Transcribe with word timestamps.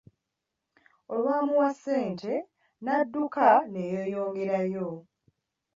Olwamuwa 1.13 1.69
ssente 1.75 2.33
n'adduka 2.83 3.47
ne 3.71 3.81
yeeyongerayo. 3.91 4.87